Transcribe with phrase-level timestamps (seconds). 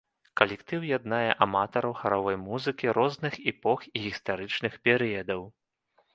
[0.39, 5.41] Калектыў яднае аматараў харавой музыкі розных эпох і гістарычных перыядаў.